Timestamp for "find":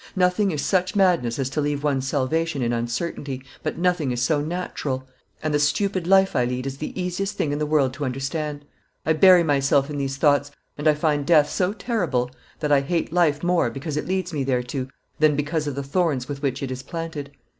10.95-11.23